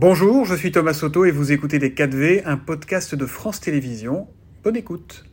Bonjour, 0.00 0.44
je 0.44 0.54
suis 0.54 0.70
Thomas 0.70 0.94
Soto 0.94 1.24
et 1.24 1.32
vous 1.32 1.50
écoutez 1.50 1.80
Les 1.80 1.90
4V, 1.90 2.42
un 2.44 2.56
podcast 2.56 3.16
de 3.16 3.26
France 3.26 3.58
Télévisions. 3.58 4.28
Bonne 4.62 4.76
écoute. 4.76 5.24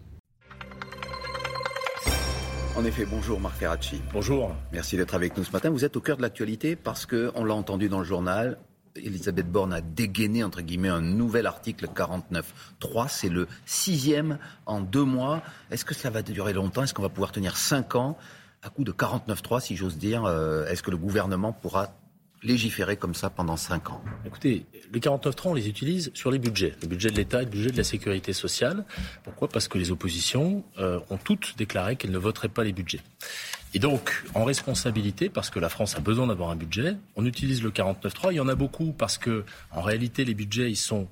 En 2.75 2.83
effet, 2.83 3.05
bonjour 3.05 3.39
Marc 3.39 3.57
Ferracci. 3.57 4.01
Bonjour. 4.11 4.55
Merci 4.73 4.97
d'être 4.97 5.13
avec 5.13 5.37
nous 5.37 5.43
ce 5.43 5.51
matin. 5.51 5.69
Vous 5.69 5.85
êtes 5.85 5.95
au 5.97 6.01
cœur 6.01 6.17
de 6.17 6.23
l'actualité 6.23 6.75
parce 6.75 7.05
que, 7.05 7.31
on 7.35 7.43
l'a 7.43 7.53
entendu 7.53 7.89
dans 7.89 7.99
le 7.99 8.05
journal, 8.05 8.57
Elisabeth 8.95 9.51
Borne 9.51 9.71
a 9.71 9.81
dégainé, 9.81 10.43
entre 10.43 10.61
guillemets, 10.61 10.89
un 10.89 11.01
nouvel 11.01 11.45
article 11.45 11.87
49.3. 11.95 13.05
C'est 13.07 13.29
le 13.29 13.47
sixième 13.67 14.39
en 14.65 14.81
deux 14.81 15.03
mois. 15.03 15.43
Est-ce 15.69 15.85
que 15.85 15.93
cela 15.93 16.09
va 16.09 16.23
durer 16.23 16.53
longtemps? 16.53 16.81
Est-ce 16.81 16.95
qu'on 16.95 17.03
va 17.03 17.09
pouvoir 17.09 17.31
tenir 17.31 17.55
cinq 17.55 17.93
ans? 17.93 18.17
À 18.63 18.69
coup 18.71 18.83
de 18.83 18.91
49.3, 18.91 19.61
si 19.61 19.75
j'ose 19.75 19.99
dire 19.99 20.25
euh, 20.25 20.65
Est-ce 20.65 20.81
que 20.81 20.89
le 20.89 20.97
gouvernement 20.97 21.53
pourra 21.53 21.93
légiférer 22.45 22.95
comme 22.95 23.15
ça 23.15 23.29
pendant 23.29 23.57
cinq 23.57 23.89
ans 23.89 24.01
Écoutez, 24.25 24.65
les 24.93 24.99
49.3, 24.99 25.49
on 25.49 25.53
les 25.53 25.67
utilise 25.67 26.11
sur 26.13 26.31
les 26.31 26.39
budgets. 26.39 26.73
Le 26.81 26.87
budget 26.87 27.09
de 27.09 27.15
l'État 27.15 27.41
et 27.41 27.45
le 27.45 27.51
budget 27.51 27.71
de 27.71 27.77
la 27.77 27.83
sécurité 27.83 28.33
sociale. 28.33 28.85
Pourquoi? 29.23 29.49
Parce 29.49 29.67
que 29.67 29.77
les 29.77 29.91
oppositions 29.91 30.63
euh, 30.79 30.99
ont 31.09 31.17
toutes 31.17 31.55
déclaré 31.57 31.95
qu'elles 31.95 32.11
ne 32.11 32.17
voteraient 32.17 32.47
pas 32.47 32.63
les 32.63 32.71
budgets. 32.71 33.01
Et 33.73 33.79
donc, 33.79 34.23
en 34.33 34.45
responsabilité, 34.45 35.27
parce 35.27 35.49
que 35.49 35.59
la 35.59 35.67
France 35.67 35.95
a 35.97 35.99
besoin 35.99 36.27
d'avoir 36.27 36.49
un 36.49 36.55
budget, 36.55 36.95
on 37.17 37.25
utilise 37.25 37.61
le 37.61 37.71
49.3. 37.71 38.31
Il 38.31 38.35
y 38.35 38.39
en 38.39 38.47
a 38.47 38.55
beaucoup 38.55 38.93
parce 38.93 39.17
que, 39.17 39.43
en 39.71 39.81
réalité, 39.81 40.23
les 40.23 40.33
budgets, 40.33 40.69
ils 40.69 40.77
sont 40.77 41.09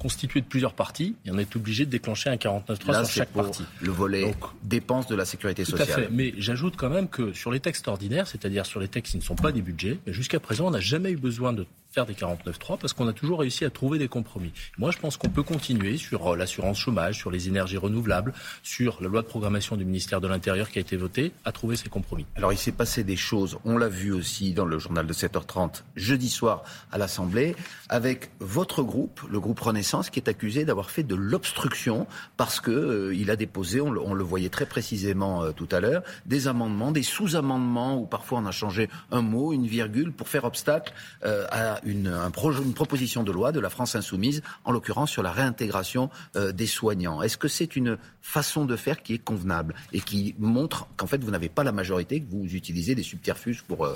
constitué 0.00 0.40
de 0.40 0.46
plusieurs 0.46 0.72
parties 0.72 1.14
et 1.26 1.30
on 1.30 1.38
est 1.38 1.54
obligé 1.54 1.84
de 1.84 1.90
déclencher 1.90 2.30
un 2.30 2.36
49.3 2.36 3.04
sur 3.04 3.06
chaque 3.06 3.28
partie. 3.28 3.64
Le 3.80 3.90
volet 3.90 4.34
dépenses 4.64 5.06
de 5.06 5.14
la 5.14 5.24
sécurité 5.24 5.64
sociale. 5.64 5.86
Tout 5.86 5.92
à 5.92 5.96
fait. 5.96 6.08
Mais 6.10 6.32
j'ajoute 6.38 6.74
quand 6.76 6.88
même 6.88 7.08
que 7.08 7.32
sur 7.32 7.52
les 7.52 7.60
textes 7.60 7.86
ordinaires, 7.86 8.26
c'est-à-dire 8.26 8.66
sur 8.66 8.80
les 8.80 8.88
textes 8.88 9.12
qui 9.12 9.18
ne 9.18 9.22
sont 9.22 9.36
pas 9.36 9.52
des 9.52 9.62
budgets, 9.62 9.98
jusqu'à 10.06 10.40
présent, 10.40 10.66
on 10.68 10.70
n'a 10.70 10.80
jamais 10.80 11.10
eu 11.10 11.16
besoin 11.16 11.52
de 11.52 11.66
faire 11.90 12.06
des 12.06 12.14
49.3 12.14 12.78
parce 12.78 12.92
qu'on 12.92 13.08
a 13.08 13.12
toujours 13.12 13.40
réussi 13.40 13.64
à 13.64 13.70
trouver 13.70 13.98
des 13.98 14.06
compromis. 14.06 14.52
Moi, 14.78 14.92
je 14.92 14.98
pense 14.98 15.16
qu'on 15.16 15.28
peut 15.28 15.42
continuer 15.42 15.96
sur 15.96 16.28
euh, 16.28 16.36
l'assurance 16.36 16.78
chômage, 16.78 17.16
sur 17.16 17.32
les 17.32 17.48
énergies 17.48 17.78
renouvelables, 17.78 18.32
sur 18.62 19.02
la 19.02 19.08
loi 19.08 19.22
de 19.22 19.26
programmation 19.26 19.76
du 19.76 19.84
ministère 19.84 20.20
de 20.20 20.28
l'Intérieur 20.28 20.70
qui 20.70 20.78
a 20.78 20.82
été 20.82 20.96
votée, 20.96 21.32
à 21.44 21.50
trouver 21.50 21.74
ces 21.74 21.88
compromis. 21.88 22.26
Alors, 22.36 22.52
il 22.52 22.58
s'est 22.58 22.70
passé 22.70 23.02
des 23.02 23.16
choses, 23.16 23.58
on 23.64 23.76
l'a 23.76 23.88
vu 23.88 24.12
aussi 24.12 24.52
dans 24.52 24.66
le 24.66 24.78
journal 24.78 25.04
de 25.04 25.12
7h30 25.12 25.82
jeudi 25.96 26.28
soir 26.28 26.62
à 26.92 26.98
l'Assemblée, 26.98 27.56
avec 27.88 28.30
votre 28.38 28.84
groupe, 28.84 29.22
le 29.28 29.40
groupe 29.40 29.58
Renaissance, 29.58 30.10
qui 30.10 30.20
est 30.20 30.28
accusé 30.28 30.64
d'avoir 30.64 30.90
fait 30.90 31.02
de 31.02 31.16
l'obstruction 31.16 32.06
parce 32.36 32.60
que 32.60 32.70
euh, 32.70 33.14
il 33.14 33.32
a 33.32 33.36
déposé, 33.36 33.80
on 33.80 33.90
le, 33.90 34.22
voyait 34.22 34.48
très 34.48 34.66
précisément 34.66 35.42
euh, 35.42 35.50
tout 35.50 35.68
à 35.72 35.80
l'heure, 35.80 36.04
des 36.26 36.46
amendements, 36.46 36.92
des 36.92 37.02
sous-amendements 37.02 37.98
où 37.98 38.06
parfois 38.06 38.38
on 38.38 38.46
a 38.46 38.52
changé 38.52 38.88
un 39.10 39.22
mot, 39.22 39.52
une 39.52 39.66
virgule 39.66 40.12
pour 40.12 40.28
faire 40.28 40.44
obstacle 40.44 40.92
à 41.22 41.79
une, 41.84 42.08
un 42.08 42.30
une 42.30 42.74
proposition 42.74 43.22
de 43.22 43.32
loi 43.32 43.52
de 43.52 43.60
la 43.60 43.70
France 43.70 43.94
insoumise, 43.94 44.42
en 44.64 44.72
l'occurrence 44.72 45.10
sur 45.10 45.22
la 45.22 45.32
réintégration 45.32 46.10
euh, 46.36 46.52
des 46.52 46.66
soignants. 46.66 47.22
Est-ce 47.22 47.36
que 47.36 47.48
c'est 47.48 47.76
une 47.76 47.98
façon 48.22 48.64
de 48.64 48.76
faire 48.76 49.02
qui 49.02 49.14
est 49.14 49.18
convenable 49.18 49.74
et 49.92 50.00
qui 50.00 50.34
montre 50.38 50.88
qu'en 50.96 51.06
fait 51.06 51.22
vous 51.22 51.30
n'avez 51.30 51.48
pas 51.48 51.64
la 51.64 51.72
majorité, 51.72 52.20
que 52.20 52.30
vous 52.30 52.54
utilisez 52.54 52.94
des 52.94 53.02
subterfuges 53.02 53.62
pour, 53.62 53.84
euh, 53.84 53.94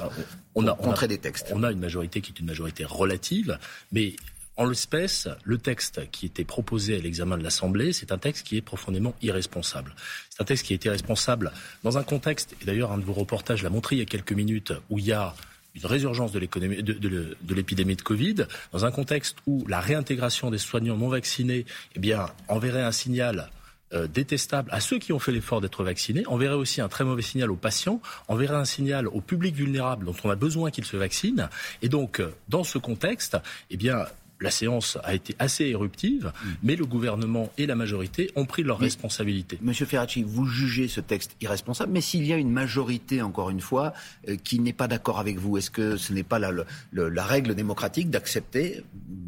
on 0.54 0.66
a, 0.66 0.74
contrer 0.74 1.08
des 1.08 1.18
textes? 1.18 1.52
On 1.54 1.62
a 1.62 1.72
une 1.72 1.80
majorité 1.80 2.20
qui 2.20 2.32
est 2.32 2.40
une 2.40 2.46
majorité 2.46 2.84
relative, 2.84 3.58
mais 3.92 4.16
en 4.56 4.66
l'espèce, 4.66 5.28
le 5.42 5.58
texte 5.58 6.08
qui 6.12 6.26
était 6.26 6.44
proposé 6.44 6.96
à 6.96 6.98
l'examen 7.00 7.36
de 7.36 7.42
l'Assemblée, 7.42 7.92
c'est 7.92 8.12
un 8.12 8.18
texte 8.18 8.46
qui 8.46 8.56
est 8.56 8.62
profondément 8.62 9.14
irresponsable. 9.20 9.96
C'est 10.30 10.40
un 10.42 10.44
texte 10.44 10.66
qui 10.66 10.74
est 10.74 10.84
irresponsable 10.84 11.50
dans 11.82 11.98
un 11.98 12.04
contexte, 12.04 12.54
et 12.62 12.64
d'ailleurs 12.64 12.92
un 12.92 12.98
de 12.98 13.04
vos 13.04 13.14
reportages 13.14 13.64
l'a 13.64 13.70
montré 13.70 13.96
il 13.96 13.98
y 13.98 14.02
a 14.02 14.06
quelques 14.06 14.32
minutes, 14.32 14.72
où 14.90 15.00
il 15.00 15.06
y 15.06 15.12
a 15.12 15.34
une 15.74 15.86
résurgence 15.86 16.32
de 16.32 16.38
l'épidémie 16.38 16.82
de, 16.82 16.92
de, 16.92 17.36
de, 17.42 18.02
Covid, 18.02 18.46
dans 18.72 18.84
un 18.84 18.90
contexte 18.90 19.36
où 19.46 19.66
la 19.66 19.80
réintégration 19.80 20.50
des 20.50 20.58
soignants 20.58 20.96
non 20.96 21.08
vaccinés 21.08 21.66
eh 21.96 21.98
bien, 21.98 22.26
enverrait 22.48 22.82
un 22.82 22.92
signal 22.92 23.50
euh, 23.92 24.06
détestable 24.06 24.70
à 24.72 24.80
ceux 24.80 24.98
qui 24.98 25.12
ont 25.12 25.18
fait 25.18 25.30
l'effort 25.30 25.60
d'être 25.60 25.84
vaccinés, 25.84 26.26
enverrait 26.26 26.54
aussi 26.54 26.80
un 26.80 26.88
très 26.88 27.04
mauvais 27.04 27.22
signal 27.22 27.50
aux 27.50 27.56
patients, 27.56 28.00
enverrait 28.28 28.56
un 28.56 28.64
signal 28.64 29.06
au 29.06 29.20
public 29.20 29.54
vulnérable 29.54 30.06
dont 30.06 30.16
on 30.24 30.30
a 30.30 30.36
besoin 30.36 30.70
qu'ils 30.70 30.84
se 30.84 30.96
vaccinent. 30.96 31.48
Et 31.82 31.88
donc, 31.88 32.20
euh, 32.20 32.34
dans 32.48 32.64
ce 32.64 32.78
contexte, 32.78 33.36
eh 33.70 33.76
bien, 33.76 34.06
la 34.44 34.50
séance 34.50 34.98
a 35.02 35.14
été 35.14 35.34
assez 35.38 35.64
éruptive, 35.64 36.26
mm. 36.26 36.48
mais 36.62 36.76
le 36.76 36.84
gouvernement 36.84 37.50
et 37.58 37.66
la 37.66 37.74
majorité 37.74 38.30
ont 38.36 38.44
pris 38.44 38.62
leurs 38.62 38.78
responsabilités. 38.78 39.58
Monsieur 39.62 39.86
Ferracci, 39.86 40.22
vous 40.22 40.46
jugez 40.46 40.86
ce 40.86 41.00
texte 41.00 41.34
irresponsable, 41.40 41.92
mais 41.92 42.02
s'il 42.02 42.26
y 42.26 42.32
a 42.32 42.36
une 42.36 42.50
majorité, 42.50 43.22
encore 43.22 43.50
une 43.50 43.60
fois, 43.60 43.92
euh, 44.28 44.36
qui 44.36 44.60
n'est 44.60 44.74
pas 44.74 44.86
d'accord 44.86 45.18
avec 45.18 45.38
vous, 45.38 45.56
est-ce 45.56 45.70
que 45.70 45.96
ce 45.96 46.12
n'est 46.12 46.22
pas 46.22 46.38
la, 46.38 46.52
la, 46.92 47.24
règle 47.24 47.54
démocratique 47.54 48.10
d'accepter 48.10 48.84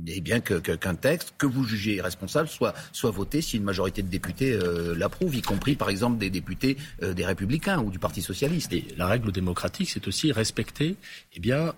eh 0.07 0.21
bien 0.21 0.41
qu'un 0.41 0.95
texte 0.95 1.35
que 1.39 1.47
vous 1.47 1.65
jugez 1.65 1.95
irresponsable 1.97 2.49
soit, 2.49 2.75
soit 2.93 3.11
voté 3.11 3.41
si 3.41 3.57
une 3.57 3.65
majorité 3.65 4.03
de 4.03 4.09
députés 4.09 4.53
euh, 4.53 4.95
l'approuve, 4.95 5.35
y 5.35 5.43
compris 5.43 5.75
par 5.75 5.89
exemple 5.89 6.19
des 6.19 6.31
députés 6.31 6.77
euh, 7.03 7.15
des 7.15 7.25
Républicains 7.25 7.81
ou 7.81 7.91
du 7.91 7.99
Parti 7.99 8.21
socialiste? 8.21 8.73
Et 8.75 8.85
La 8.99 9.07
règle 9.07 9.33
démocratique, 9.33 9.91
c'est 9.91 10.07
aussi 10.07 10.31
respecter 10.31 10.97
eh 11.35 11.41
bien, 11.41 11.75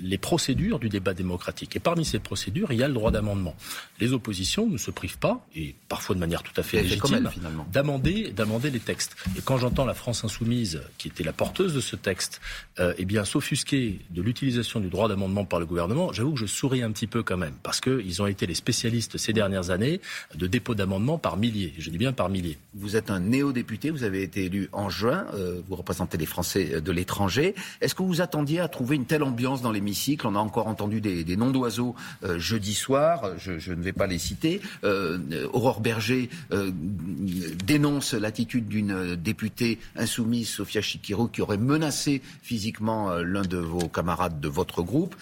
les 0.00 0.18
procédures 0.18 0.78
du 0.78 0.88
débat 0.88 1.14
démocratique. 1.14 1.76
Et 1.76 1.80
parmi 1.80 2.04
ces 2.04 2.18
procédures, 2.18 2.63
il 2.70 2.78
y 2.78 2.82
a 2.82 2.88
le 2.88 2.94
droit 2.94 3.10
d'amendement. 3.10 3.54
Les 4.00 4.12
oppositions 4.12 4.66
ne 4.68 4.76
se 4.76 4.90
privent 4.90 5.18
pas, 5.18 5.46
et 5.54 5.74
parfois 5.88 6.14
de 6.14 6.20
manière 6.20 6.42
tout 6.42 6.52
à 6.56 6.62
fait 6.62 6.82
légitime, 6.82 7.30
d'amender, 7.72 8.32
d'amender 8.32 8.70
les 8.70 8.80
textes. 8.80 9.16
Et 9.36 9.40
quand 9.40 9.56
j'entends 9.56 9.84
la 9.84 9.94
France 9.94 10.24
insoumise, 10.24 10.82
qui 10.98 11.08
était 11.08 11.22
la 11.22 11.32
porteuse 11.32 11.74
de 11.74 11.80
ce 11.80 11.96
texte, 11.96 12.40
euh, 12.80 12.94
eh 12.98 13.04
bien 13.04 13.24
s'offusquer 13.24 14.00
de 14.10 14.22
l'utilisation 14.22 14.80
du 14.80 14.88
droit 14.88 15.08
d'amendement 15.08 15.44
par 15.44 15.60
le 15.60 15.66
gouvernement, 15.66 16.12
j'avoue 16.12 16.32
que 16.34 16.40
je 16.40 16.46
souris 16.46 16.82
un 16.82 16.90
petit 16.90 17.06
peu 17.06 17.22
quand 17.22 17.36
même, 17.36 17.54
parce 17.62 17.80
qu'ils 17.80 18.22
ont 18.22 18.26
été 18.26 18.46
les 18.46 18.54
spécialistes 18.54 19.16
ces 19.16 19.32
dernières 19.32 19.70
années 19.70 20.00
de 20.34 20.46
dépôt 20.46 20.74
d'amendements 20.74 21.18
par 21.18 21.36
milliers. 21.36 21.72
Je 21.78 21.90
dis 21.90 21.98
bien 21.98 22.12
par 22.12 22.28
milliers. 22.28 22.58
Vous 22.74 22.96
êtes 22.96 23.10
un 23.10 23.20
néo-député, 23.20 23.90
vous 23.90 24.02
avez 24.02 24.22
été 24.22 24.44
élu 24.44 24.68
en 24.72 24.90
juin, 24.90 25.26
euh, 25.34 25.60
vous 25.68 25.76
représentez 25.76 26.18
les 26.18 26.26
Français 26.26 26.80
de 26.80 26.92
l'étranger. 26.92 27.54
Est-ce 27.80 27.94
que 27.94 28.02
vous 28.02 28.20
attendiez 28.20 28.60
à 28.60 28.68
trouver 28.68 28.96
une 28.96 29.06
telle 29.06 29.22
ambiance 29.22 29.62
dans 29.62 29.72
l'hémicycle? 29.72 30.26
On 30.26 30.34
a 30.34 30.38
encore 30.38 30.66
entendu 30.66 31.00
des, 31.00 31.36
noms 31.36 31.50
d'oiseaux 31.50 31.94
euh, 32.22 32.38
jeudi 32.54 32.74
soir, 32.74 33.32
je, 33.36 33.72
ne 33.72 33.82
vais 33.82 33.92
pas 33.92 34.06
les 34.06 34.18
citer, 34.18 34.60
euh, 34.84 35.18
Aurore 35.52 35.80
Berger 35.80 36.30
euh, 36.52 36.70
dénonce 36.72 38.14
l'attitude 38.14 38.68
d'une 38.68 39.16
députée 39.16 39.80
insoumise, 39.96 40.48
Sofia 40.48 40.80
Chikiro, 40.80 41.26
qui 41.26 41.42
aurait 41.42 41.56
menacé 41.56 42.22
physiquement 42.42 43.10
euh, 43.10 43.24
l'un 43.24 43.42
de 43.42 43.56
vos 43.56 43.88
camarades 43.88 44.38
de 44.38 44.46
votre 44.46 44.82
groupe. 44.82 45.16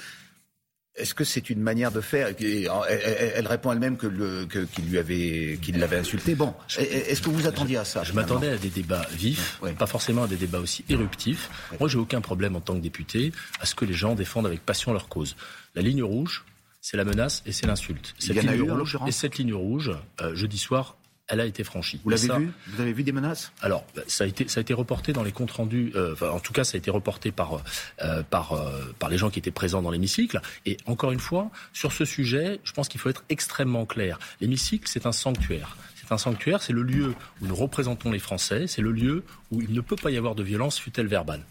Est-ce 0.95 1.15
que 1.15 1.25
c'est 1.25 1.49
une 1.49 1.61
manière 1.61 1.91
de 1.91 2.03
faire? 2.03 2.35
Elle, 2.39 3.47
répond 3.47 3.73
elle-même 3.73 3.97
que 3.97 4.45
qu'il 4.67 4.85
lui 4.91 4.99
avait 4.99 5.59
qu'il 5.63 5.79
l'avait 5.79 5.97
insulté. 5.97 6.35
Bon, 6.35 6.53
est-ce 6.77 7.23
que 7.23 7.31
vous 7.31 7.47
attendiez 7.47 7.79
à 7.79 7.87
ça 7.87 8.03
Je 8.03 8.13
m'attendais 8.13 8.51
à 8.51 8.59
des 8.59 8.69
débats 8.69 9.07
vifs, 9.11 9.59
pas 9.79 9.87
forcément 9.87 10.25
à 10.25 10.27
des 10.27 10.37
débats 10.37 10.61
aussi 10.61 10.85
éruptifs. 10.91 11.49
Moi, 11.81 11.89
j'ai 11.89 11.97
aucun 11.97 12.21
problème 12.21 12.57
en 12.57 12.61
tant 12.61 12.75
que 12.75 12.83
député 12.83 13.33
à 13.59 13.65
ce 13.65 13.75
que 13.75 13.87
les 13.87 13.95
gens 13.95 14.15
défendent 14.15 14.47
avec 14.47 14.67
passion 14.67 14.93
leur 14.93 15.09
cause. 15.09 15.35
La 15.75 15.81
ligne 15.81 16.03
rouge, 16.03 16.45
c'est 16.83 16.97
la 16.99 17.05
menace 17.05 17.43
et 17.47 17.53
c'est 17.53 17.67
l'insulte. 17.67 18.15
Cette 18.19 18.43
ligne 18.43 18.71
rouge 18.71 18.99
et 19.07 19.13
cette 19.13 19.39
ligne 19.39 19.55
rouge, 19.55 19.93
euh, 20.21 20.35
jeudi 20.35 20.59
soir, 20.59 20.97
elle 21.29 21.41
a 21.41 21.47
été 21.47 21.63
franchie. 21.65 22.01
Vous 22.05 22.11
l'avez 22.11 22.29
vu? 22.29 22.53
Vous 22.67 22.81
avez 22.81 22.93
vu 22.93 23.05
des 23.05 23.13
menaces? 23.13 23.53
Alors, 23.63 23.87
bah, 23.95 24.03
ça 24.09 24.25
a 24.25 24.27
été 24.27 24.49
ça 24.49 24.59
a 24.59 24.63
été 24.63 24.75
reporté 24.75 25.13
dans 25.13 25.23
les 25.23 25.31
comptes 25.31 25.53
rendus. 25.53 25.93
Euh, 25.95 26.17
en 26.21 26.41
tout 26.41 26.53
cas, 26.53 26.65
ça 26.65 26.77
a 26.77 26.79
été 26.79 26.91
reporté 26.91 27.31
par 27.31 27.63
euh, 28.03 28.23
par 28.25 28.61
par 28.99 29.09
les 29.09 29.17
gens 29.17 29.31
qui 29.31 29.39
étaient 29.39 29.53
présents 29.53 29.81
dans 29.81 29.93
l'hémicycle. 29.93 30.41
Et 30.67 30.77
encore 30.85 31.13
une 31.13 31.21
fois, 31.21 31.51
sur 31.73 31.93
ce 31.93 32.05
sujet, 32.05 32.61
je 32.65 32.73
pense 32.73 32.89
qu'il 32.89 33.01
faut 33.01 33.09
être 33.09 33.25
extrêmement 33.31 33.87
clair. 33.87 34.19
L'hémicycle, 34.41 34.89
c'est 34.89 35.07
un 35.07 35.13
sanctuaire. 35.13 35.77
C'est 35.95 36.13
un 36.13 36.19
sanctuaire, 36.19 36.61
c'est 36.61 36.73
le 36.73 36.83
lieu 36.83 37.15
où 37.41 37.47
nous 37.47 37.55
représentons 37.55 38.11
les 38.11 38.19
Français, 38.19 38.67
c'est 38.67 38.83
le 38.83 38.91
lieu 38.91 39.23
où 39.53 39.63
il 39.63 39.73
ne 39.73 39.81
peut 39.81 39.97
pas 39.97 40.11
y 40.11 40.19
avoir 40.19 40.35
de 40.35 40.43
violence, 40.43 40.79
fut-elle 40.81 41.07
verbale. 41.07 41.45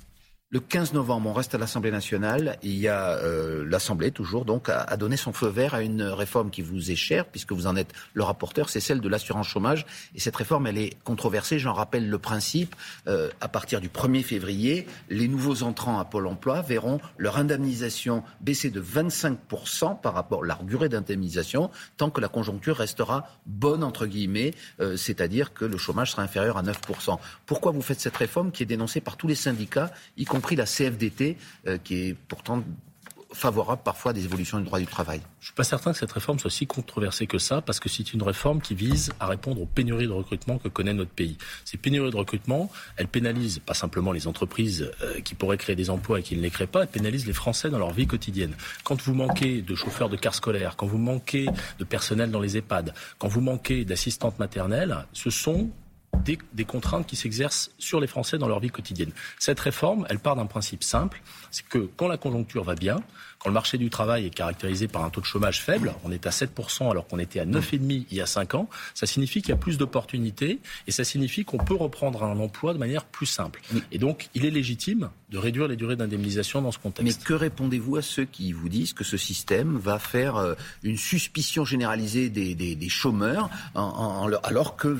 Le 0.53 0.59
15 0.59 0.91
novembre, 0.91 1.29
on 1.29 1.33
reste 1.33 1.55
à 1.55 1.57
l'Assemblée 1.57 1.91
nationale. 1.91 2.57
Il 2.61 2.75
y 2.75 2.89
a 2.89 3.11
euh, 3.19 3.63
l'Assemblée 3.65 4.11
toujours 4.11 4.43
donc 4.43 4.67
a, 4.67 4.97
donné 4.97 5.15
son 5.15 5.31
feu 5.31 5.47
vert 5.47 5.73
à 5.73 5.81
une 5.81 6.03
réforme 6.03 6.49
qui 6.49 6.61
vous 6.61 6.91
est 6.91 6.97
chère 6.97 7.25
puisque 7.27 7.53
vous 7.53 7.67
en 7.67 7.77
êtes 7.77 7.93
le 8.13 8.23
rapporteur, 8.23 8.67
c'est 8.67 8.81
celle 8.81 8.99
de 8.99 9.07
l'assurance 9.07 9.47
chômage. 9.47 9.85
Et 10.13 10.19
cette 10.19 10.35
réforme, 10.35 10.67
elle 10.67 10.77
est 10.77 11.01
controversée. 11.05 11.57
J'en 11.57 11.71
rappelle 11.71 12.09
le 12.09 12.17
principe. 12.17 12.75
Euh, 13.07 13.29
à 13.39 13.47
partir 13.47 13.79
du 13.79 13.87
1er 13.87 14.23
février, 14.23 14.87
les 15.09 15.29
nouveaux 15.29 15.63
entrants 15.63 15.99
à 15.99 16.03
Pôle 16.03 16.27
Emploi 16.27 16.61
verront 16.61 16.99
leur 17.17 17.37
indemnisation 17.37 18.21
baisser 18.41 18.71
de 18.71 18.81
25% 18.81 20.01
par 20.01 20.13
rapport 20.13 20.43
à 20.43 20.47
leur 20.47 20.63
durée 20.63 20.89
d'indemnisation 20.89 21.71
tant 21.95 22.09
que 22.09 22.19
la 22.19 22.27
conjoncture 22.27 22.75
restera 22.75 23.25
bonne 23.45 23.85
entre 23.85 24.05
guillemets, 24.05 24.53
euh, 24.81 24.97
c'est-à-dire 24.97 25.53
que 25.53 25.63
le 25.63 25.77
chômage 25.77 26.11
sera 26.11 26.23
inférieur 26.23 26.57
à 26.57 26.61
9% 26.61 27.19
Pourquoi 27.45 27.71
vous 27.71 27.81
faites 27.81 28.01
cette 28.01 28.17
réforme 28.17 28.51
qui 28.51 28.63
est 28.63 28.65
dénoncée 28.65 28.99
par 28.99 29.15
tous 29.15 29.27
les 29.27 29.35
syndicats, 29.35 29.91
compris 30.41 30.55
la 30.55 30.65
CFDT, 30.65 31.37
euh, 31.67 31.77
qui 31.83 32.07
est 32.07 32.15
pourtant 32.27 32.63
favorable 33.31 33.83
parfois 33.85 34.09
à 34.11 34.13
des 34.13 34.25
évolutions 34.25 34.57
du 34.57 34.65
droit 34.65 34.79
du 34.79 34.87
travail. 34.87 35.21
Je 35.39 35.45
suis 35.45 35.53
pas 35.53 35.63
certain 35.63 35.93
que 35.93 35.99
cette 35.99 36.11
réforme 36.11 36.39
soit 36.39 36.49
si 36.49 36.65
controversée 36.65 37.27
que 37.27 37.37
ça, 37.37 37.61
parce 37.61 37.79
que 37.79 37.87
c'est 37.87 38.11
une 38.11 38.23
réforme 38.23 38.59
qui 38.59 38.73
vise 38.73 39.11
à 39.19 39.27
répondre 39.27 39.61
aux 39.61 39.67
pénuries 39.67 40.07
de 40.07 40.11
recrutement 40.11 40.57
que 40.57 40.67
connaît 40.67 40.95
notre 40.95 41.11
pays. 41.11 41.37
Ces 41.63 41.77
pénuries 41.77 42.09
de 42.09 42.17
recrutement, 42.17 42.71
elles 42.97 43.07
pénalisent 43.07 43.59
pas 43.59 43.75
simplement 43.75 44.11
les 44.11 44.27
entreprises 44.27 44.91
euh, 45.03 45.21
qui 45.21 45.35
pourraient 45.35 45.57
créer 45.57 45.75
des 45.75 45.91
emplois 45.91 46.19
et 46.19 46.23
qui 46.23 46.35
ne 46.35 46.41
les 46.41 46.49
créent 46.49 46.65
pas, 46.65 46.81
elles 46.81 46.87
pénalisent 46.87 47.27
les 47.27 47.33
Français 47.33 47.69
dans 47.69 47.79
leur 47.79 47.91
vie 47.91 48.07
quotidienne. 48.07 48.55
Quand 48.83 48.99
vous 48.99 49.13
manquez 49.13 49.61
de 49.61 49.75
chauffeurs 49.75 50.09
de 50.09 50.17
cars 50.17 50.35
scolaires, 50.35 50.75
quand 50.75 50.87
vous 50.87 50.97
manquez 50.97 51.45
de 51.77 51.83
personnel 51.83 52.31
dans 52.31 52.41
les 52.41 52.57
EHPAD, 52.57 52.95
quand 53.19 53.27
vous 53.27 53.41
manquez 53.41 53.85
d'assistantes 53.85 54.39
maternelles, 54.39 55.05
ce 55.13 55.29
sont 55.29 55.69
des, 56.23 56.65
contraintes 56.65 57.07
qui 57.07 57.15
s'exercent 57.15 57.71
sur 57.77 57.99
les 57.99 58.07
Français 58.07 58.37
dans 58.37 58.47
leur 58.47 58.59
vie 58.59 58.69
quotidienne. 58.69 59.11
Cette 59.39 59.59
réforme, 59.59 60.05
elle 60.09 60.19
part 60.19 60.35
d'un 60.35 60.45
principe 60.45 60.83
simple, 60.83 61.21
c'est 61.49 61.65
que 61.67 61.89
quand 61.97 62.07
la 62.07 62.17
conjoncture 62.17 62.63
va 62.63 62.75
bien, 62.75 63.01
quand 63.41 63.49
le 63.49 63.53
marché 63.53 63.77
du 63.79 63.89
travail 63.89 64.27
est 64.27 64.29
caractérisé 64.29 64.87
par 64.87 65.03
un 65.03 65.09
taux 65.09 65.21
de 65.21 65.25
chômage 65.25 65.63
faible, 65.63 65.93
on 66.03 66.11
est 66.11 66.27
à 66.27 66.29
7% 66.29 66.91
alors 66.91 67.07
qu'on 67.07 67.17
était 67.17 67.39
à 67.39 67.45
9,5% 67.45 68.05
il 68.11 68.17
y 68.17 68.21
a 68.21 68.27
5 68.27 68.53
ans, 68.53 68.69
ça 68.93 69.07
signifie 69.07 69.41
qu'il 69.41 69.49
y 69.49 69.53
a 69.53 69.57
plus 69.57 69.77
d'opportunités 69.77 70.59
et 70.85 70.91
ça 70.91 71.03
signifie 71.03 71.43
qu'on 71.43 71.57
peut 71.57 71.75
reprendre 71.75 72.23
un 72.23 72.39
emploi 72.39 72.73
de 72.73 72.77
manière 72.77 73.03
plus 73.05 73.25
simple. 73.25 73.61
Et 73.91 73.97
donc, 73.97 74.29
il 74.35 74.45
est 74.45 74.51
légitime 74.51 75.09
de 75.29 75.37
réduire 75.37 75.67
les 75.67 75.75
durées 75.75 75.95
d'indemnisation 75.95 76.61
dans 76.61 76.71
ce 76.71 76.77
contexte. 76.77 77.19
Mais 77.19 77.25
que 77.25 77.33
répondez-vous 77.33 77.95
à 77.95 78.01
ceux 78.01 78.25
qui 78.25 78.51
vous 78.51 78.69
disent 78.69 78.93
que 78.93 79.03
ce 79.03 79.17
système 79.17 79.77
va 79.77 79.97
faire 79.97 80.35
euh, 80.35 80.53
une 80.83 80.97
suspicion 80.97 81.65
généralisée 81.65 82.29
des, 82.29 82.53
des, 82.53 82.75
des 82.75 82.89
chômeurs, 82.89 83.49
en, 83.73 83.81
en, 83.81 84.31
alors 84.43 84.75
que 84.75 84.95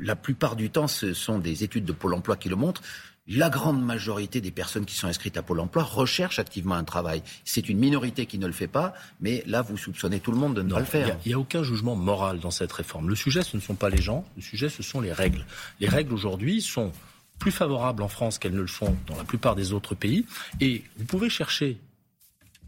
la 0.00 0.16
plupart 0.16 0.56
du 0.56 0.68
temps, 0.70 0.88
ce 0.88 1.14
sont 1.14 1.38
des 1.38 1.64
études 1.64 1.84
de 1.84 1.92
Pôle 1.92 2.14
emploi 2.14 2.36
qui 2.36 2.48
le 2.48 2.56
montrent, 2.56 2.82
la 3.28 3.50
grande 3.50 3.84
majorité 3.84 4.40
des 4.40 4.50
personnes 4.50 4.86
qui 4.86 4.94
sont 4.94 5.06
inscrites 5.06 5.36
à 5.36 5.42
Pôle 5.42 5.60
emploi 5.60 5.82
recherchent 5.82 6.38
activement 6.38 6.74
un 6.74 6.84
travail. 6.84 7.22
C'est 7.44 7.68
une 7.68 7.78
minorité 7.78 8.26
qui 8.26 8.38
ne 8.38 8.46
le 8.46 8.52
fait 8.52 8.68
pas, 8.68 8.94
mais 9.20 9.42
là, 9.46 9.62
vous 9.62 9.76
soupçonnez 9.76 10.20
tout 10.20 10.32
le 10.32 10.38
monde 10.38 10.54
de 10.54 10.62
ne 10.62 10.72
pas 10.72 10.80
le 10.80 10.86
faire. 10.86 11.16
Il 11.24 11.28
n'y 11.28 11.34
a, 11.34 11.36
a, 11.36 11.40
aucun 11.40 11.62
jugement 11.62 11.94
moral 11.94 12.40
dans 12.40 12.50
cette 12.50 12.72
réforme. 12.72 13.08
Le 13.08 13.14
sujet, 13.14 13.42
ce 13.42 13.56
ne 13.56 13.62
sont 13.62 13.74
pas 13.74 13.90
les 13.90 14.00
gens, 14.00 14.24
le 14.36 14.42
sujet, 14.42 14.68
ce 14.68 14.82
sont 14.82 15.00
les 15.00 15.12
règles. 15.12 15.44
Les 15.80 15.88
règles 15.88 16.14
aujourd'hui 16.14 16.62
sont 16.62 16.92
plus 17.38 17.52
favorables 17.52 18.02
en 18.02 18.08
France 18.08 18.38
qu'elles 18.38 18.54
ne 18.54 18.60
le 18.60 18.66
sont 18.66 18.96
dans 19.06 19.16
la 19.16 19.24
plupart 19.24 19.54
des 19.54 19.72
autres 19.72 19.94
pays. 19.94 20.26
Et 20.60 20.82
vous 20.96 21.04
pouvez 21.04 21.28
chercher 21.28 21.78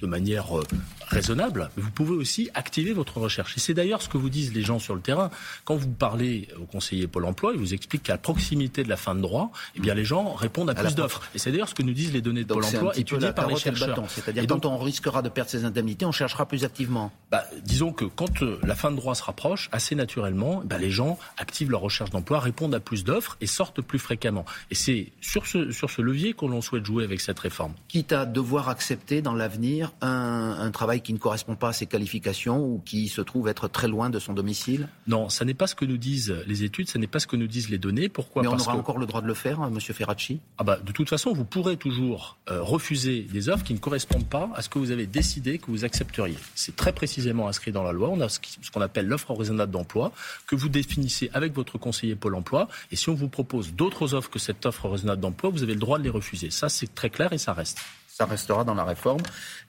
de 0.00 0.06
manière 0.06 0.58
euh, 0.58 0.64
raisonnable, 1.08 1.70
mais 1.76 1.82
vous 1.82 1.91
pouvez 1.91 2.14
aussi 2.17 2.50
activer 2.55 2.93
votre 2.93 3.19
recherche. 3.19 3.56
Et 3.56 3.61
c'est 3.61 3.75
d'ailleurs 3.75 4.02
ce 4.02 4.08
que 4.08 4.19
vous 4.19 4.31
disent 4.31 4.55
les 4.55 4.62
gens 4.62 4.79
sur 4.79 4.94
le 4.94 5.00
terrain. 5.00 5.31
Quand 5.64 5.76
vous 5.76 5.88
parlez 5.88 6.49
au 6.61 6.64
conseiller 6.64 7.06
Pôle 7.06 7.25
emploi, 7.25 7.52
ils 7.52 7.58
vous 7.58 7.75
expliquent 7.75 8.05
qu'à 8.05 8.19
proximité 8.19 8.82
de 8.82 8.88
la 8.88 8.97
fin 8.97 9.14
de 9.14 9.20
droit, 9.20 9.50
eh 9.75 9.81
bien, 9.81 9.94
les 9.94 10.05
gens 10.05 10.35
répondent 10.35 10.70
à, 10.70 10.73
à 10.73 10.82
plus 10.82 10.94
d'offres. 10.94 11.23
Et 11.35 11.38
c'est 11.38 11.50
d'ailleurs 11.50 11.69
ce 11.69 11.75
que 11.75 11.82
nous 11.82 11.93
disent 11.93 12.12
les 12.12 12.20
données 12.20 12.44
de 12.44 12.49
Donc 12.49 12.62
Pôle 12.62 12.76
emploi 12.76 12.99
étudiées 12.99 13.32
par 13.32 13.49
les 13.49 13.56
chercheurs. 13.56 14.02
C'est-à-dire 14.08 14.47
quand 14.47 14.67
on 14.67 14.79
risquera 14.79 15.23
de 15.23 15.29
perdre 15.29 15.50
ses 15.50 15.64
indemnités, 15.64 16.05
on 16.06 16.12
cherchera 16.12 16.47
plus 16.47 16.64
activement. 16.64 17.12
Bah, 17.31 17.44
disons 17.64 17.93
que 17.93 18.05
quand 18.05 18.43
euh, 18.43 18.58
la 18.64 18.75
fin 18.75 18.91
de 18.91 18.97
droit 18.97 19.14
se 19.14 19.23
rapproche, 19.23 19.69
assez 19.73 19.94
naturellement, 19.94 20.62
bah, 20.64 20.79
les 20.79 20.91
gens 20.91 21.19
activent 21.37 21.70
leur 21.70 21.81
recherche 21.81 22.11
d'emploi, 22.11 22.41
répondent 22.41 22.75
à 22.75 22.81
plus 22.81 23.05
d'offres 23.05 23.37
et 23.41 23.47
sortent 23.47 23.81
plus 23.81 23.99
fréquemment. 23.99 24.44
Et 24.70 24.75
c'est 24.75 25.12
sur 25.20 25.47
ce, 25.47 25.70
sur 25.70 25.91
ce 25.91 26.02
levier 26.02 26.32
qu'on 26.32 26.49
l'on 26.49 26.62
souhaite 26.62 26.85
jouer 26.85 27.05
avec 27.05 27.20
cette 27.20 27.38
réforme. 27.38 27.75
Quitte 27.88 28.12
à 28.12 28.26
devoir 28.26 28.69
accepter 28.69 29.23
dans 29.23 29.35
l'avenir 29.35 29.90
un, 30.01 30.57
un, 30.61 30.71
travail 30.71 31.01
qui 31.01 31.13
ne 31.13 31.19
correspond 31.19 31.57
pas 31.57 31.69
à 31.69 31.73
ses 31.73 31.87
qualifications 31.87 32.65
ou 32.65 32.83
qui 32.85 33.09
se 33.09 33.21
trouve 33.21 33.49
être 33.49 33.69
très 33.69 33.89
loin 33.89 34.11
de 34.11 34.19
son 34.19 34.33
domicile? 34.33 34.89
Non, 35.07 35.29
ça 35.29 35.45
n'est 35.45 35.55
pas 35.55 35.67
ce 35.67 35.75
que 35.75 35.85
nous 35.85 35.97
disent 35.97 36.35
les 36.47 36.65
études, 36.65 36.89
ce 36.89 36.99
n'est 36.99 37.07
pas 37.07 37.19
ce 37.19 37.27
que 37.27 37.37
nous 37.37 37.47
disent 37.47 37.71
les 37.71 37.79
données. 37.79 38.09
Pourquoi? 38.09 38.43
Mais 38.43 38.49
on 38.49 38.53
Parce 38.53 38.65
aura 38.65 38.75
que... 38.75 38.81
encore 38.81 38.99
le 38.99 39.07
droit 39.07 39.21
de 39.23 39.27
le 39.27 39.35
faire, 39.35 39.61
hein, 39.61 39.71
Monsieur 39.71 39.95
Ferracci? 39.95 40.41
Ah 40.59 40.65
bah, 40.65 40.79
De 40.85 40.93
toute 40.93 41.09
façon, 41.09 41.33
vous 41.33 41.45
pourrez 41.45 41.77
toujours 41.77 42.39
euh, 42.51 42.63
refuser 42.63 43.23
des 43.23 43.49
offres 43.49 43.65
qui 43.65 43.75
ne 43.75 43.79
correspondent 43.79 44.29
pas 44.29 44.51
à 44.55 44.63
ce 44.63 44.69
que 44.69 44.79
vous 44.79 44.91
avez 44.91 45.07
décidé 45.07 45.59
que 45.59 45.67
vous 45.71 45.85
accepteriez. 45.85 46.39
C'est 46.55 46.77
très 46.77 46.93
précisément 46.93 47.49
inscrit 47.49 47.73
dans 47.73 47.83
la 47.83 47.93
loi. 47.93 48.09
On 48.11 48.21
a 48.21 48.29
ce 48.29 48.39
qu'on 48.73 48.81
appelle 48.81 49.07
l'offre 49.07 49.33
raisonnable 49.33 49.73
d'emploi 49.73 50.13
que 50.47 50.57
vous 50.57 50.69
définissez 50.69 51.31
avec 51.33 51.55
votre 51.55 51.79
conseiller 51.79 52.17
Pôle 52.17 52.35
emploi. 52.35 52.69
Et 52.91 52.97
si 52.97 53.09
on 53.09 53.15
vous 53.15 53.29
propose 53.29 53.73
d'autres 53.73 54.15
offres 54.15 54.31
que 54.31 54.39
cette 54.39 54.67
offre 54.67 54.89
raisonnable 54.89 55.21
d'emploi, 55.21 55.51
vous 55.51 55.63
avez 55.63 55.75
le 55.75 55.81
droit 55.81 55.99
de 55.99 56.05
les 56.05 56.11
refuser. 56.11 56.51
Ça, 56.51 56.69
c'est 56.69 56.95
très 56.95 57.11
clair 57.11 57.33
et 57.33 57.39
ça 57.39 57.53
reste 57.53 57.79
ça 58.21 58.27
restera 58.27 58.65
dans 58.65 58.75
la 58.75 58.85
réforme. 58.85 59.23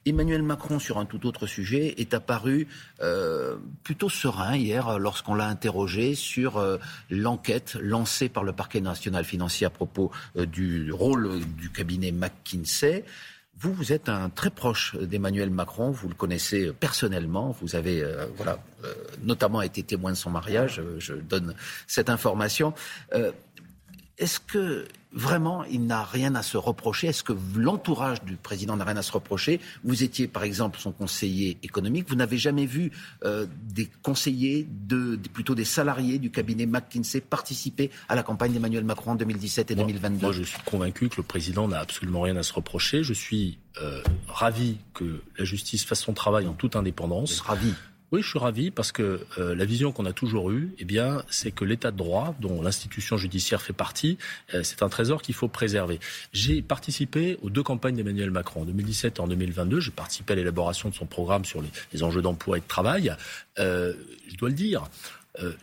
Emmanuel 0.06 0.44
Macron, 0.44 0.78
sur 0.78 0.98
un 0.98 1.06
tout 1.06 1.26
autre 1.26 1.48
sujet, 1.48 1.96
est 2.00 2.14
apparu 2.14 2.68
euh, 3.02 3.56
plutôt 3.82 4.10
serein 4.10 4.58
hier 4.58 5.00
lorsqu'on 5.00 5.36
l'a 5.36 5.48
interrogé 5.48 6.16
sur 6.16 6.58
euh, 6.58 6.78
l'enquête 7.10 7.78
lancée 7.80 8.28
par 8.28 8.44
le 8.44 8.52
parquet 8.52 8.82
national 8.82 9.24
financier 9.24 9.66
à 9.66 9.70
propos 9.70 10.12
euh, 10.36 10.46
du 10.46 10.92
rôle 10.92 11.40
du 11.58 11.70
cabinet 11.70 12.12
McKinsey. 12.12 13.06
Vous, 13.58 13.72
vous 13.74 13.94
êtes 13.94 14.10
un 14.10 14.30
très 14.30 14.50
proche 14.50 14.98
d'Emmanuel 14.98 15.50
Macron, 15.50 15.92
vous 15.92 16.10
le 16.10 16.16
connaissez 16.16 16.74
personnellement, 16.74 17.56
vous 17.62 17.78
avez 17.78 18.04
euh, 18.04 18.26
voilà, 18.36 18.58
euh, 18.84 18.94
notamment 19.24 19.62
été 19.62 19.82
témoin 19.82 20.12
de 20.12 20.18
son 20.18 20.30
mariage, 20.30 20.82
je 20.98 21.14
donne 21.14 21.56
cette 21.88 22.10
information. 22.10 22.74
Euh, 23.14 23.32
Est-ce 24.18 24.40
que 24.40 24.88
vraiment 25.14 25.64
il 25.66 25.86
n'a 25.86 26.04
rien 26.04 26.36
à 26.36 26.44
se 26.44 26.58
reprocher? 26.58 27.08
Est-ce 27.08 27.24
que 27.24 27.34
l'entourage 27.56 28.24
du 28.24 28.36
président 28.36 28.78
n'a 28.78 28.86
rien 28.86 28.98
à 28.98 29.02
se 29.02 29.12
reprocher? 29.12 29.60
Vous 29.84 30.04
étiez 30.04 30.28
par 30.28 30.44
exemple 30.44 30.80
son 30.80 30.92
conseiller 30.92 31.58
économique, 31.64 32.08
vous 32.08 32.16
n'avez 32.16 32.38
jamais 32.38 32.66
vu 32.66 32.92
euh, 33.24 33.46
des 33.64 33.90
conseillers, 34.04 34.68
de, 34.70 35.18
plutôt 35.34 35.56
des 35.56 35.66
salariés 35.66 36.20
du 36.20 36.32
cabinet 36.32 36.66
McKinsey 36.66 37.22
participer 37.22 37.92
à 38.10 38.16
la 38.16 38.24
campagne 38.24 38.54
d'Emmanuel 38.54 38.84
Macron 38.84 39.12
en 39.12 39.16
2017 39.16 39.72
et 39.72 39.76
moi, 39.76 39.86
2022 39.86 40.22
Moi 40.22 40.32
je 40.32 40.44
suis 40.44 40.62
convaincu 40.64 41.10
que 41.10 41.18
le 41.18 41.24
président 41.24 41.68
n'a 41.68 41.80
absolument 41.80 42.22
rien 42.22 42.36
à 42.38 42.44
se 42.44 42.54
reprocher. 42.54 43.04
Je 43.04 43.14
suis 43.14 43.58
euh, 43.82 44.02
ravi 44.28 44.78
que 44.94 45.22
la 45.38 45.46
justice 45.46 45.86
fasse 45.86 46.02
son 46.02 46.14
travail 46.14 46.48
en 46.48 46.54
toute 46.54 46.76
indépendance. 46.76 47.42
Ravi. 47.42 47.74
Oui, 48.12 48.22
je 48.22 48.28
suis 48.28 48.40
ravi 48.40 48.72
parce 48.72 48.92
que 48.92 49.26
euh, 49.38 49.56
la 49.56 49.64
vision 49.64 49.94
qu'on 49.94 50.06
a 50.06 50.12
toujours 50.12 50.52
eue, 50.52 50.74
eh 50.80 50.86
bien, 50.86 51.24
c'est 51.30 51.52
que 51.52 51.64
l'état 51.64 51.92
de 51.92 51.98
droit, 51.98 52.36
dont 52.42 52.62
l'institution 52.62 53.16
judiciaire 53.16 53.62
fait 53.62 53.72
partie, 53.72 54.18
euh, 54.54 54.64
c'est 54.64 54.84
un 54.84 54.90
trésor 54.90 55.22
qu'il 55.22 55.34
faut 55.34 55.48
préserver. 55.48 55.98
J'ai 56.34 56.62
participé 56.62 57.38
aux 57.42 57.50
deux 57.50 57.64
campagnes 57.64 57.96
d'Emmanuel 57.96 58.30
Macron, 58.30 58.64
en 58.64 58.66
2017 58.66 59.18
et 59.18 59.22
en 59.22 59.28
2022. 59.28 59.80
J'ai 59.80 59.92
participé 59.92 60.34
à 60.34 60.36
l'élaboration 60.36 60.90
de 60.90 60.94
son 60.94 61.06
programme 61.06 61.46
sur 61.46 61.62
les, 61.62 61.70
les 61.94 62.04
enjeux 62.04 62.22
d'emploi 62.22 62.58
et 62.58 62.62
de 62.62 62.68
travail. 62.68 63.16
Euh, 63.60 63.94
je 64.28 64.36
dois 64.36 64.50
le 64.50 64.56
dire, 64.56 64.84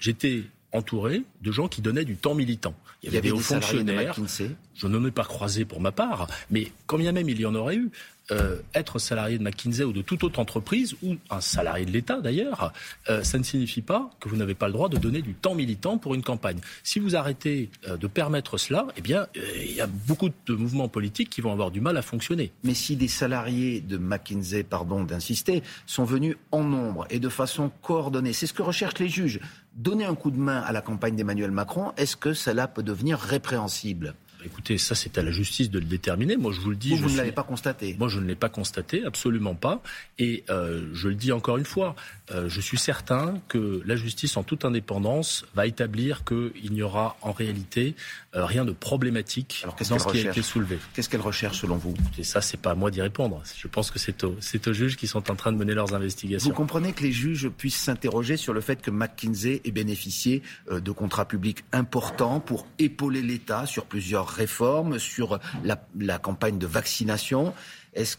j'étais 0.00 0.44
entouré 0.72 1.22
de 1.42 1.52
gens 1.52 1.68
qui 1.68 1.82
donnaient 1.82 2.04
du 2.04 2.16
temps 2.16 2.34
militant. 2.34 2.74
Il 3.02 3.06
y 3.06 3.16
avait, 3.16 3.28
il 3.28 3.28
y 3.28 3.28
avait 3.28 3.28
des 3.28 3.32
hauts 3.32 3.60
fonctionnaires. 3.60 4.18
De 4.18 4.26
je 4.74 4.86
n'en 4.86 5.04
ai 5.06 5.10
pas 5.10 5.24
croisé 5.24 5.64
pour 5.64 5.80
ma 5.80 5.92
part, 5.92 6.26
mais 6.50 6.72
quand 6.86 6.98
bien 6.98 7.12
même 7.12 7.28
il 7.28 7.40
y 7.40 7.46
en 7.46 7.54
aurait 7.54 7.76
eu, 7.76 7.90
euh, 8.30 8.56
être 8.74 8.98
salarié 8.98 9.38
de 9.38 9.42
McKinsey 9.42 9.84
ou 9.84 9.92
de 9.92 10.02
toute 10.02 10.22
autre 10.22 10.38
entreprise, 10.38 10.96
ou 11.02 11.16
un 11.30 11.40
salarié 11.40 11.86
de 11.86 11.90
l'État 11.90 12.20
d'ailleurs, 12.20 12.72
euh, 13.08 13.22
ça 13.22 13.38
ne 13.38 13.42
signifie 13.42 13.80
pas 13.80 14.10
que 14.20 14.28
vous 14.28 14.36
n'avez 14.36 14.54
pas 14.54 14.66
le 14.66 14.74
droit 14.74 14.90
de 14.90 14.98
donner 14.98 15.22
du 15.22 15.34
temps 15.34 15.54
militant 15.54 15.96
pour 15.96 16.14
une 16.14 16.22
campagne. 16.22 16.58
Si 16.82 16.98
vous 16.98 17.16
arrêtez 17.16 17.70
euh, 17.88 17.96
de 17.96 18.06
permettre 18.06 18.58
cela, 18.58 18.86
eh 18.96 19.00
bien, 19.00 19.26
il 19.34 19.72
y 19.72 19.80
a 19.80 19.86
beaucoup 19.86 20.28
de 20.28 20.54
mouvements 20.54 20.88
politiques 20.88 21.30
qui 21.30 21.40
vont 21.40 21.52
avoir 21.52 21.70
du 21.70 21.80
mal 21.80 21.96
à 21.96 22.02
fonctionner. 22.02 22.52
Mais 22.64 22.74
si 22.74 22.96
des 22.96 23.08
salariés 23.08 23.80
de 23.80 23.96
McKinsey, 23.96 24.62
pardon 24.62 25.04
d'insister, 25.04 25.62
sont 25.86 26.04
venus 26.04 26.36
en 26.52 26.64
nombre 26.64 27.06
et 27.10 27.20
de 27.20 27.28
façon 27.28 27.70
coordonnée, 27.82 28.34
c'est 28.34 28.46
ce 28.46 28.52
que 28.52 28.62
recherchent 28.62 28.98
les 28.98 29.08
juges, 29.08 29.40
donner 29.74 30.04
un 30.04 30.14
coup 30.14 30.30
de 30.30 30.38
main 30.38 30.60
à 30.60 30.72
la 30.72 30.82
campagne 30.82 31.16
d'Emmanuel 31.16 31.50
Macron, 31.50 31.92
est-ce 31.96 32.16
que 32.16 32.34
cela 32.34 32.68
peut 32.68 32.82
devenir 32.82 33.18
répréhensible? 33.18 34.14
Écoutez, 34.44 34.78
ça 34.78 34.94
c'est 34.94 35.18
à 35.18 35.22
la 35.22 35.30
justice 35.30 35.70
de 35.70 35.78
le 35.78 35.84
déterminer. 35.84 36.36
Moi 36.36 36.52
je 36.52 36.60
vous 36.60 36.70
le 36.70 36.76
dis. 36.76 36.94
Vous, 36.94 37.10
ne 37.10 37.16
l'avez 37.16 37.32
pas 37.32 37.42
constaté 37.42 37.96
Moi 37.98 38.08
je 38.08 38.20
ne 38.20 38.26
l'ai 38.26 38.34
pas 38.34 38.48
constaté, 38.48 39.04
absolument 39.04 39.54
pas. 39.54 39.82
Et 40.18 40.44
euh, 40.50 40.88
je 40.92 41.08
le 41.08 41.14
dis 41.14 41.32
encore 41.32 41.58
une 41.58 41.64
fois, 41.64 41.96
euh, 42.30 42.48
je 42.48 42.60
suis 42.60 42.78
certain 42.78 43.40
que 43.48 43.82
la 43.84 43.96
justice 43.96 44.36
en 44.36 44.42
toute 44.42 44.64
indépendance 44.64 45.44
va 45.54 45.66
établir 45.66 46.24
qu'il 46.24 46.72
n'y 46.72 46.82
aura 46.82 47.16
en 47.22 47.32
réalité 47.32 47.94
euh, 48.34 48.44
rien 48.44 48.64
de 48.64 48.72
problématique 48.72 49.60
Alors, 49.64 49.76
dans 49.76 49.98
ce 49.98 50.08
qui 50.08 50.26
a 50.26 50.30
été 50.30 50.42
soulevé. 50.42 50.78
Qu'est-ce 50.94 51.08
qu'elle 51.08 51.20
recherche 51.20 51.60
selon 51.60 51.76
vous? 51.76 51.94
Et 52.18 52.24
ça 52.24 52.40
c'est 52.40 52.60
pas 52.60 52.72
à 52.72 52.74
moi 52.74 52.90
d'y 52.90 53.02
répondre. 53.02 53.42
Je 53.56 53.68
pense 53.68 53.90
que 53.90 53.98
c'est 53.98 54.24
aux, 54.24 54.36
aux 54.36 54.72
juges 54.72 54.96
qui 54.96 55.06
sont 55.06 55.30
en 55.30 55.34
train 55.34 55.52
de 55.52 55.56
mener 55.56 55.74
leurs 55.74 55.94
investigations. 55.94 56.48
Vous 56.48 56.54
comprenez 56.54 56.92
que 56.92 57.02
les 57.02 57.12
juges 57.12 57.48
puissent 57.48 57.76
s'interroger 57.76 58.36
sur 58.36 58.52
le 58.52 58.60
fait 58.60 58.80
que 58.80 58.90
McKinsey 58.90 59.60
ait 59.64 59.70
bénéficié 59.70 60.42
euh, 60.70 60.80
de 60.80 60.92
contrats 60.92 61.26
publics 61.26 61.64
importants 61.72 62.40
pour 62.40 62.66
épauler 62.78 63.22
l'État 63.22 63.66
sur 63.66 63.86
plusieurs 63.86 64.28
réformes 64.38 64.98
sur 64.98 65.38
la, 65.62 66.18
campagne 66.18 66.58
de 66.58 66.66
vaccination. 66.66 67.52
Est-ce 67.94 68.16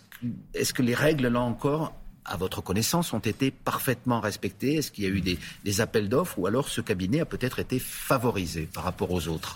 est 0.54 0.72
que 0.74 0.84
les 0.84 0.96
règles, 0.96 1.28
là 1.28 1.40
encore, 1.40 1.94
à 2.26 2.38
votre 2.38 2.62
connaissance, 2.62 3.14
ont 3.14 3.20
été 3.20 3.52
parfaitement 3.52 4.20
respectées? 4.20 4.76
Est-ce 4.76 4.92
qu'il 4.92 5.06
y 5.06 5.08
a 5.08 5.10
eu 5.10 5.22
des 5.22 5.82
appels 5.82 6.10
d'offres 6.10 6.38
ou 6.38 6.46
alors 6.46 6.70
ce 6.70 6.82
cabinet 6.82 7.22
a 7.22 7.26
peut-être 7.26 7.60
été 7.60 7.80
favorisé 7.80 8.68
par 8.72 8.84
rapport 8.84 9.12
aux 9.12 9.28
autres? 9.28 9.56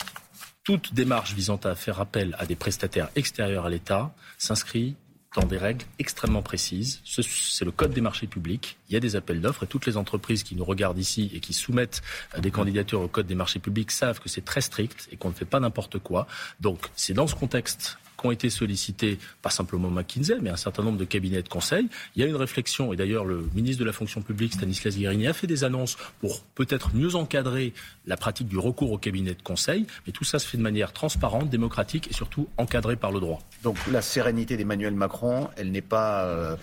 Toute 0.63 0.93
démarche 0.93 1.33
visant 1.33 1.59
à 1.65 1.75
faire 1.75 1.99
appel 1.99 2.37
à 2.39 2.45
des 2.45 2.55
prestataires 2.55 3.09
extérieurs 3.17 3.65
à 3.65 3.69
l'État 3.69 4.13
s'inscrit 4.37 4.95
dans 5.35 5.45
des 5.45 5.57
règles 5.57 5.85
extrêmement 5.99 6.41
précises. 6.41 7.01
C'est 7.05 7.65
le 7.65 7.71
code 7.71 7.91
des 7.91 8.01
marchés 8.01 8.27
publics. 8.27 8.77
Il 8.89 8.93
y 8.93 8.97
a 8.97 8.99
des 8.99 9.15
appels 9.15 9.41
d'offres 9.41 9.63
et 9.63 9.67
toutes 9.67 9.85
les 9.85 9.97
entreprises 9.97 10.43
qui 10.43 10.55
nous 10.55 10.65
regardent 10.65 10.99
ici 10.99 11.31
et 11.33 11.39
qui 11.39 11.53
soumettent 11.53 12.01
des 12.39 12.51
candidatures 12.51 13.01
au 13.01 13.07
code 13.07 13.27
des 13.27 13.35
marchés 13.35 13.59
publics 13.59 13.91
savent 13.91 14.19
que 14.19 14.29
c'est 14.29 14.45
très 14.45 14.61
strict 14.61 15.07
et 15.11 15.17
qu'on 15.17 15.29
ne 15.29 15.33
fait 15.33 15.45
pas 15.45 15.59
n'importe 15.59 15.99
quoi. 15.99 16.27
Donc 16.59 16.89
c'est 16.95 17.13
dans 17.13 17.27
ce 17.27 17.35
contexte 17.35 17.97
qu'ont 18.23 18.31
été 18.31 18.49
sollicités, 18.49 19.19
pas 19.41 19.49
simplement 19.49 19.89
McKinsey, 19.89 20.37
mais 20.41 20.49
un 20.49 20.55
certain 20.55 20.81
nombre 20.81 20.97
de 20.97 21.03
cabinets 21.03 21.43
de 21.43 21.49
conseil. 21.49 21.89
Il 22.15 22.21
y 22.21 22.25
a 22.25 22.27
une 22.27 22.37
réflexion, 22.37 22.93
et 22.93 22.95
d'ailleurs 22.95 23.25
le 23.25 23.49
ministre 23.53 23.81
de 23.81 23.85
la 23.85 23.91
fonction 23.91 24.21
publique, 24.21 24.53
Stanislas 24.53 24.95
Guérini, 24.95 25.27
a 25.27 25.33
fait 25.33 25.47
des 25.47 25.65
annonces 25.65 25.97
pour 26.21 26.41
peut-être 26.55 26.95
mieux 26.95 27.15
encadrer 27.15 27.73
la 28.07 28.15
pratique 28.15 28.47
du 28.47 28.57
recours 28.57 28.91
au 28.93 28.97
cabinet 28.97 29.33
de 29.33 29.41
conseil, 29.41 29.85
mais 30.07 30.13
tout 30.13 30.23
ça 30.23 30.39
se 30.39 30.47
fait 30.47 30.57
de 30.57 30.63
manière 30.63 30.93
transparente, 30.93 31.49
démocratique 31.49 32.07
et 32.09 32.13
surtout 32.13 32.47
encadrée 32.57 32.95
par 32.95 33.11
le 33.11 33.19
droit. 33.19 33.41
Donc 33.61 33.77
la 33.91 34.01
sérénité 34.01 34.55
d'Emmanuel 34.55 34.95
Macron, 34.95 35.49
elle 35.57 35.71
n'est 35.71 35.81
pas... 35.81 36.25
Euh, 36.25 36.55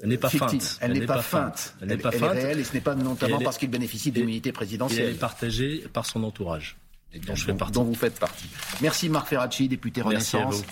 elle 0.00 0.10
n'est 0.10 0.18
pas 0.18 0.28
feinte. 0.28 0.78
Elle, 0.80 0.92
n'est 0.92 1.06
pas, 1.06 1.22
feinte. 1.22 1.74
Elle, 1.80 1.88
n'est 1.88 1.96
pas 1.96 2.12
est 2.12 2.18
réelle 2.18 2.60
et 2.60 2.64
ce 2.64 2.72
n'est 2.72 2.80
pas 2.80 2.94
notamment 2.94 3.40
parce 3.40 3.58
qu'il 3.58 3.68
bénéficie 3.68 4.12
d'immunité 4.12 4.52
présidentielle. 4.52 5.06
elle 5.06 5.14
est 5.14 5.18
partagée 5.18 5.84
par 5.92 6.06
son 6.06 6.22
entourage. 6.22 6.76
Dont, 7.26 7.34
je 7.34 7.44
fais 7.44 7.54
partie. 7.54 7.72
dont 7.72 7.84
vous 7.84 7.94
faites 7.94 8.18
partie. 8.18 8.48
Merci 8.82 9.08
Marc 9.08 9.28
Ferracci, 9.28 9.68
député 9.68 10.02
Renaissance. 10.02 10.62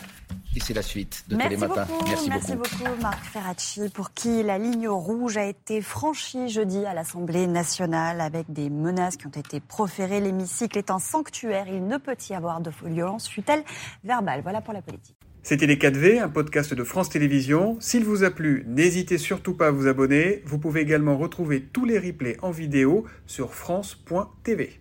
Et 0.55 0.61
c'est 0.61 0.75
la 0.75 0.83
suite 0.83 1.25
de 1.29 1.37
Merci 1.37 1.57
Télématin. 1.57 1.85
Beaucoup, 1.85 2.05
merci, 2.07 2.29
merci 2.31 2.57
beaucoup. 2.57 3.03
Marc 3.03 3.25
Ferracci, 3.27 3.89
pour 3.91 4.13
qui 4.13 4.43
la 4.43 4.57
ligne 4.57 4.89
rouge 4.89 5.37
a 5.37 5.45
été 5.45 5.83
franchie 5.83 6.49
jeudi 6.49 6.85
à 6.87 6.95
l'Assemblée 6.95 7.47
nationale 7.47 8.23
avec 8.23 8.51
des 8.51 8.71
menaces 8.71 9.19
qui 9.19 9.27
ont 9.27 9.31
été 9.31 9.61
proférées. 9.61 10.21
L'hémicycle 10.21 10.79
est 10.79 10.91
un 10.91 10.99
sanctuaire, 10.99 11.67
il 11.69 11.87
ne 11.87 11.99
peut 11.99 12.17
y 12.31 12.35
avoir 12.35 12.61
de 12.61 12.71
violence, 12.85 13.29
fut-elle 13.29 13.65
verbale. 14.03 14.41
Voilà 14.43 14.63
pour 14.63 14.73
la 14.73 14.81
politique. 14.81 15.17
C'était 15.43 15.67
Les 15.67 15.77
4V, 15.77 16.21
un 16.21 16.29
podcast 16.29 16.75
de 16.75 16.85
France 16.85 17.11
Télévisions. 17.11 17.77
S'il 17.79 18.05
vous 18.05 18.25
a 18.25 18.31
plu, 18.31 18.65
n'hésitez 18.67 19.19
surtout 19.19 19.55
pas 19.55 19.69
à 19.69 19.71
vous 19.71 19.87
abonner. 19.87 20.43
Vous 20.45 20.59
pouvez 20.59 20.81
également 20.81 21.17
retrouver 21.19 21.63
tous 21.63 21.85
les 21.85 21.99
replays 21.99 22.37
en 22.43 22.51
vidéo 22.51 23.05
sur 23.27 23.55
France.tv. 23.55 24.81